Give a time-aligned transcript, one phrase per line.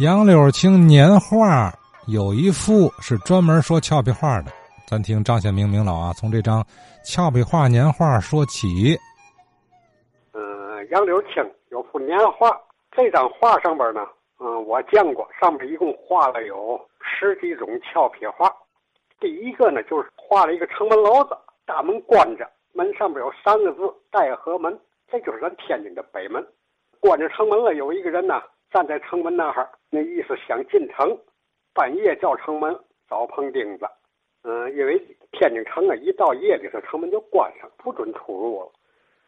[0.00, 1.72] 杨柳青年画
[2.06, 4.52] 有一幅是专门说俏皮话的，
[4.86, 6.64] 咱听张显明明老啊，从这张
[7.02, 8.96] 俏皮话年画说起。
[10.32, 12.56] 嗯，杨柳青有幅年画，
[12.92, 14.06] 这张画上边呢，
[14.38, 18.54] 嗯，我见过，上面一共画了有十几种俏皮话。
[19.18, 21.36] 第一个呢，就是画了一个城门楼子，
[21.66, 23.80] 大门关着，门上边有三个字
[24.12, 24.78] “待河门”，
[25.10, 26.40] 这就是咱天津的北门。
[27.00, 28.40] 关着城门了，有一个人呢。
[28.70, 31.18] 站在城门那儿，那意思想进城，
[31.72, 32.78] 半夜叫城门
[33.08, 33.86] 遭碰钉子。
[34.42, 34.98] 嗯，因为
[35.32, 38.72] 天津城啊，一到夜里头，城门就关上，不准出入了。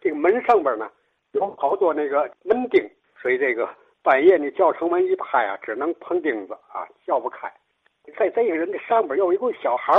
[0.00, 0.90] 这个门上边呢，
[1.32, 2.88] 有好多那个门钉，
[3.20, 3.68] 所以这个
[4.02, 7.52] 半夜你叫城门一拍啊，只能碰钉子啊，叫不开。
[8.18, 9.92] 在这个人的上边有一个小孩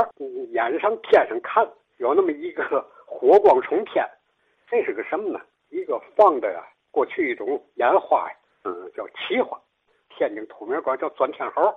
[0.50, 2.64] 眼上天上看，有那么一个
[3.06, 4.06] 火光冲天，
[4.70, 5.40] 这是个什么呢？
[5.70, 8.36] 一个放的呀，过去一种烟花呀。
[8.96, 9.60] 叫奇花，
[10.10, 11.74] 天津土名管叫钻天猴。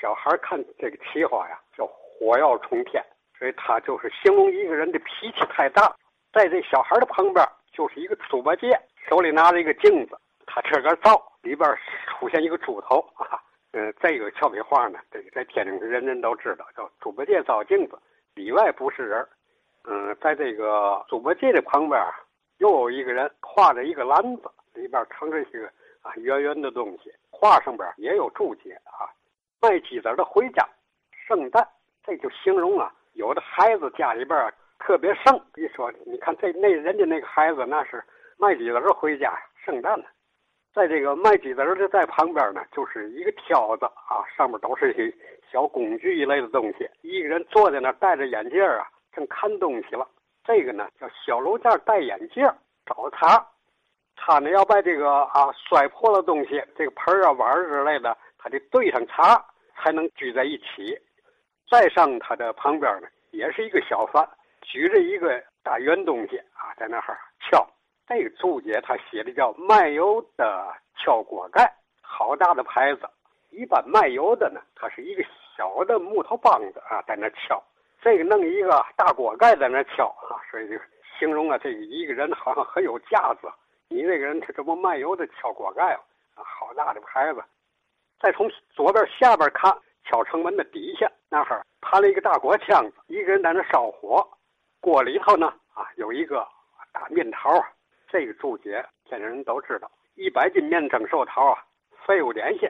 [0.00, 3.02] 小孩看这个奇花呀，叫火药冲天，
[3.38, 5.94] 所以他就是形容一个人的脾气太大。
[6.32, 13.40] 在这小孩的旁边，就是一个猪八戒，手里拿着一个镜子，他这个照里边出现一个猪头啊。
[13.72, 17.96] 嗯，这个俏皮话呢，这个在天津人人都知道，叫猪八戒照镜子，
[18.34, 19.26] 里外不是人。
[19.84, 22.02] 嗯，在这个猪八戒的旁边，
[22.58, 25.70] 又有一个人挎着一个篮子，里边盛着些个。
[26.04, 29.10] 啊，圆圆的东西，画上边也有注解啊。
[29.60, 30.62] 卖鸡子的回家，
[31.26, 31.66] 圣诞，
[32.04, 35.34] 这就形容啊，有的孩子家里边特别盛。
[35.56, 38.04] 一说，你看这那人家那个孩子，那是
[38.36, 39.32] 卖鸡子的回家，
[39.64, 40.04] 圣诞呢。
[40.74, 45.10] 在这个卖鸡子的在旁边呢，就是一个挑子啊，上面都是些
[45.50, 46.86] 小工具一类的东西。
[47.00, 50.06] 一个人坐在那戴着眼镜啊，正看东西了。
[50.44, 52.44] 这个呢叫小楼架戴眼镜
[52.84, 53.46] 找茬。
[54.16, 59.44] 他呢要把这个啊摔破了东西，这个盆啊碗之类的，他得对上茶
[59.76, 60.98] 才能聚在一起。
[61.70, 64.28] 再上他的旁边呢，也是一个小贩，
[64.62, 67.66] 举着一个大圆东西啊，在那哈敲。
[68.06, 73.08] 这个注解他写的叫卖油的敲锅盖，好大的牌子。
[73.50, 75.24] 一般卖油的呢，它是一个
[75.56, 77.62] 小的木头棒子啊，在那敲。
[78.02, 80.76] 这个弄一个大锅盖在那敲啊，所以就
[81.18, 83.48] 形容啊，这个一个人好像很有架子。
[83.94, 85.92] 你那个人他这不卖油的敲锅盖
[86.34, 87.40] 啊，好大的牌子！
[88.18, 89.72] 再从左边下边看，
[90.04, 94.28] 敲城门的底下那儿盘了一个大锅腔子，一个人在那烧火，
[94.80, 96.44] 锅里头呢啊有一个
[96.92, 97.64] 大面桃
[98.08, 101.64] 这个注解天津人都知道，一百斤面蒸寿桃啊，
[102.04, 102.68] 废物点心。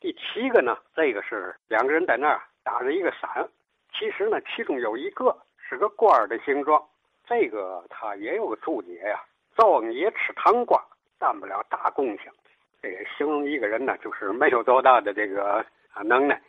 [0.00, 3.48] 第七个呢，这个是两个人在那儿打着一个伞，
[3.92, 6.84] 其实呢其中有一个是个官的形状，
[7.28, 9.22] 这个他也有个注解呀。
[9.58, 10.80] 灶王爷吃糖瓜，
[11.18, 12.30] 干不了大贡献。
[12.80, 15.56] 这个形容一个人呢，就是没有多大的这个
[15.92, 16.40] 啊能耐。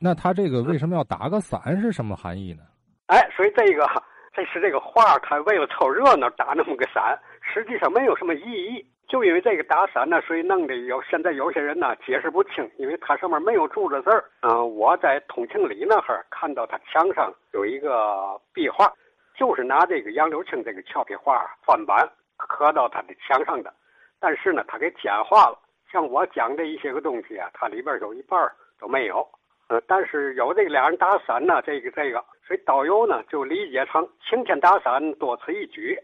[0.00, 1.78] 那他这个为什么要打个伞？
[1.78, 2.62] 是什么含义呢？
[3.08, 3.86] 哎，所以这个
[4.32, 8.82] 这是这个画，他为了凑热闹打那么个伞，实际上没有什么意义。
[9.06, 14.24] 就因为这个打伞呢，所以弄得有现在有些人呢解释不清，因为它上面没有注着字儿。
[14.40, 18.90] 嗯，我在通庆里那儿看到他墙上有一个壁画，
[19.38, 22.10] 就是拿这个杨柳青这个俏皮画翻版。
[22.36, 23.72] 磕到他的墙上的，
[24.20, 25.58] 但是呢，他给简化了。
[25.90, 29.26] 像我讲的一些个东西啊，它里边有一半都没有。
[29.68, 35.98] 呃，但是有这俩人打伞呢，这个这个，所以导游呢就理解成晴天打伞，多此一举。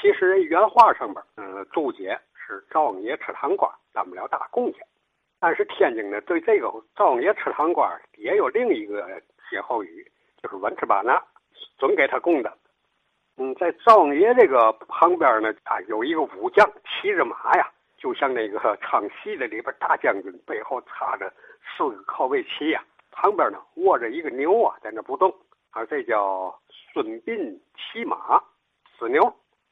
[0.00, 4.86] 其实原话上边，嗯，注解是赵王爷吃糖瓜，担不了大贡献。
[5.38, 9.06] 但是天津呢，对这个赵王爷吃糖瓜也有另一个
[9.50, 10.10] 歇后语，
[10.42, 11.22] 就是稳吃巴拿，
[11.78, 12.52] 准给他供的。
[13.38, 21.30] 嗯，在赵王爷这个旁边呢，啊，有一个武将骑着马呀，就像那个唱戏的里边大将军背后插着
[21.76, 22.82] 四个靠背旗呀，
[23.12, 25.30] 旁边呢卧着一个牛啊，在那不动，
[25.70, 26.58] 啊，这叫
[26.92, 28.42] 孙膑骑马
[28.98, 29.20] 死牛。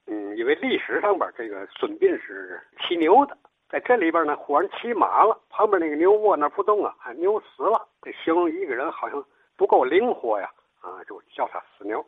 [0.06, 3.34] 嗯，因为历史上边这个孙膑是骑牛的，
[3.70, 9.24] 在这里边呢，忽然骑马了，旁边那个牛卧那不动啊，牛死了，这形容一个人好像
[9.56, 10.50] 不够灵活呀，
[10.82, 12.04] 啊，就叫他死牛。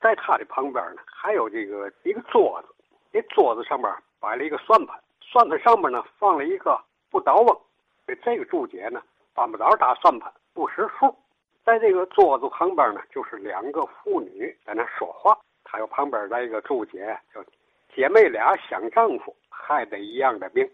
[0.00, 2.74] 在他的旁边呢，还有这个一个桌子，
[3.12, 3.90] 这桌子上面
[4.20, 7.60] 摆了一个算盘，算盘上面呢放了一个不倒翁。
[8.22, 9.02] 这个注解呢，
[9.34, 11.14] 犯不着打算盘，不识数。
[11.64, 15.36] 在这个桌子旁边呢，就是两个妇女在那说话。
[15.64, 17.44] 还有旁边来一个注解，叫
[17.92, 20.68] 姐妹俩想丈夫，害得一样的病。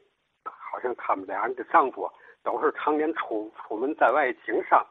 [0.45, 2.11] 好像他们俩的丈夫
[2.43, 4.85] 都是常年出出门在外经商，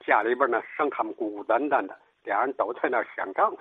[0.00, 1.98] 家里边呢剩他们孤孤单单的。
[2.28, 3.58] 俩人都在那想丈夫，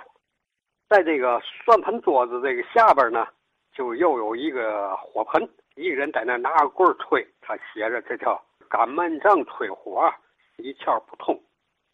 [0.90, 3.26] 在这个算盘桌子这个下边呢，
[3.74, 10.14] 就又有一个火盆，一个人在那拿个棍儿吹，他写着这叫擀面杖催火，
[10.58, 11.42] 一窍不通。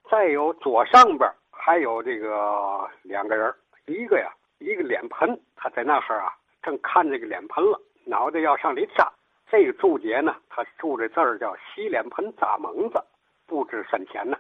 [0.10, 3.54] 再有左上边还有这个两个人，
[3.86, 6.34] 一个呀，一个脸盆，他在那哈啊，
[6.64, 9.14] 正看这个脸盆了，脑袋要上里扎。
[9.48, 13.00] 这个注解呢，他注的字儿叫“洗脸盆扎蒙子”，
[13.46, 14.36] 不知深浅呢。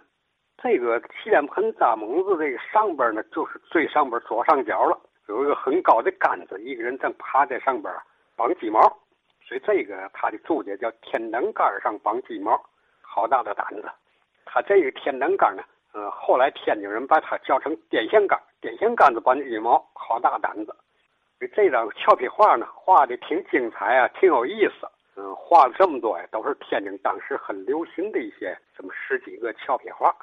[0.61, 4.97] 这个洗脸盆扎蒙子这个上边呢，就是最上边左上角了，
[5.27, 7.93] 有一个很高的杆子，一个人正趴在上边
[8.35, 8.79] 绑鸡毛，
[9.45, 12.57] 所以这个他的注解叫“天灯杆上绑鸡毛”，
[13.01, 13.91] 好大的胆子。
[14.45, 20.73] 他这个天灯杆呢，呃，后来天津人把它叫成电线杆，电线杆子绑鸡毛，好大胆子。
[21.53, 24.87] 这张俏皮画呢，画的挺精彩啊，挺有意思。
[25.17, 30.15] 嗯，画了这么多呀，都是天津当时很流行的一些这么十几个俏皮画。